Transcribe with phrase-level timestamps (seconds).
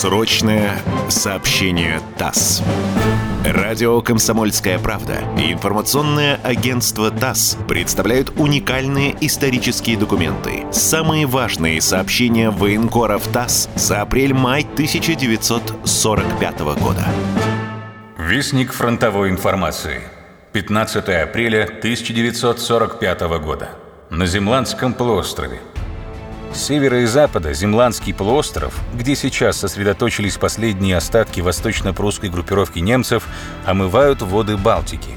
[0.00, 2.62] Срочное сообщение ТАСС.
[3.44, 10.64] Радио «Комсомольская правда» и информационное агентство ТАСС представляют уникальные исторические документы.
[10.72, 17.04] Самые важные сообщения военкоров ТАСС за апрель-май 1945 года.
[18.16, 20.00] Вестник фронтовой информации.
[20.54, 23.68] 15 апреля 1945 года.
[24.08, 25.60] На Земландском полуострове.
[26.54, 33.26] Севера и запада Земландский полуостров, где сейчас сосредоточились последние остатки восточно-прусской группировки немцев,
[33.64, 35.10] омывают воды Балтики.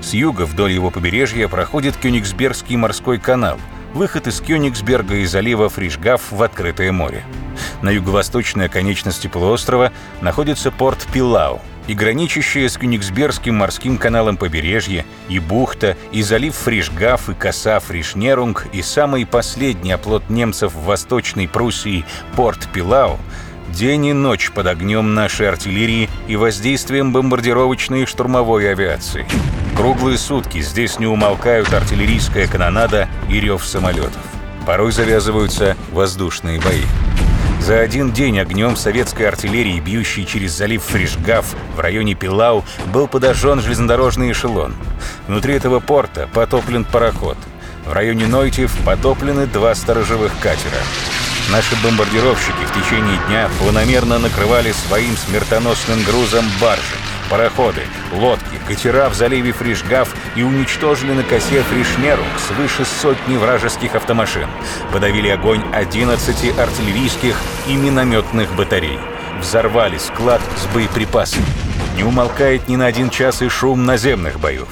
[0.00, 3.58] С юга вдоль его побережья проходит Кёнигсбергский морской канал,
[3.94, 7.24] выход из Кёнигсберга и залива Фришгаф в открытое море.
[7.80, 15.38] На юго-восточной оконечности полуострова находится порт Пиллау– и граничащее с Кёнигсбергским морским каналом побережье, и
[15.38, 22.04] бухта, и залив Фришгаф, и коса Фришнерунг, и самый последний оплот немцев в Восточной Пруссии
[22.36, 23.18] порт Пилау
[23.72, 29.26] день и ночь под огнем нашей артиллерии и воздействием бомбардировочной и штурмовой авиации.
[29.76, 34.22] Круглые сутки здесь не умолкают артиллерийская канонада и рев самолетов.
[34.66, 36.82] Порой завязываются воздушные бои.
[37.64, 43.60] За один день огнем советской артиллерии, бьющей через залив Фришгаф в районе Пилау, был подожжен
[43.60, 44.74] железнодорожный эшелон.
[45.28, 47.36] Внутри этого порта потоплен пароход.
[47.86, 50.82] В районе Нойтиф потоплены два сторожевых катера.
[51.52, 56.96] Наши бомбардировщики в течение дня планомерно накрывали своим смертоносным грузом баржи,
[57.32, 57.80] пароходы,
[58.12, 64.48] лодки, катера в заливе Фришгаф и уничтожили на косе Фришнерунг свыше сотни вражеских автомашин.
[64.92, 67.34] Подавили огонь 11 артиллерийских
[67.66, 68.98] и минометных батарей.
[69.40, 71.46] Взорвали склад с боеприпасами.
[71.96, 74.68] Не умолкает ни на один час и шум наземных боев.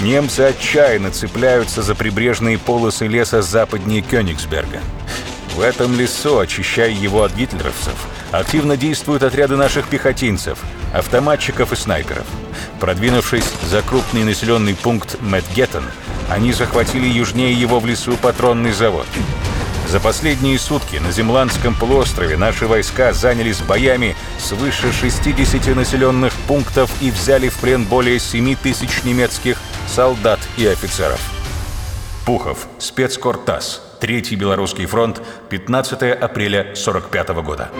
[0.00, 4.78] Немцы отчаянно цепляются за прибрежные полосы леса западнее Кёнигсберга.
[5.56, 7.96] В этом лесу, очищая его от гитлеровцев,
[8.32, 10.58] активно действуют отряды наших пехотинцев,
[10.92, 12.26] автоматчиков и снайперов.
[12.80, 15.84] Продвинувшись за крупный населенный пункт Мэтгеттен,
[16.28, 19.06] они захватили южнее его в лесу патронный завод.
[19.88, 27.12] За последние сутки на Земландском полуострове наши войска занялись боями свыше 60 населенных пунктов и
[27.12, 31.20] взяли в плен более 7 тысяч немецких солдат и офицеров.
[32.24, 37.70] Пухов, спецкортас, Третий Белорусский фронт, 15 апреля 45 года.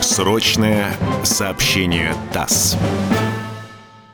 [0.00, 0.92] Срочное
[1.24, 2.76] сообщение ТАСС.